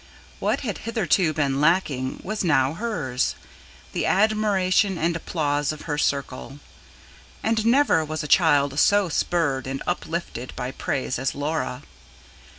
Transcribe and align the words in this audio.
What 0.39 0.61
had 0.61 0.79
hitherto 0.79 1.31
been 1.31 1.61
lacking 1.61 2.21
was 2.23 2.43
now 2.43 2.73
hers: 2.73 3.35
the 3.93 4.07
admiration 4.07 4.97
and 4.97 5.15
applause 5.15 5.71
of 5.71 5.83
her 5.83 5.99
circle. 5.99 6.57
And 7.43 7.67
never 7.67 8.03
was 8.03 8.23
a 8.23 8.27
child 8.27 8.79
so 8.79 9.09
spurred 9.09 9.67
and 9.67 9.83
uplifted 9.85 10.53
by 10.55 10.71
praise 10.71 11.19
as 11.19 11.35
Laura. 11.35 11.83